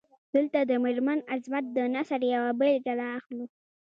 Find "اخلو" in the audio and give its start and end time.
3.19-3.45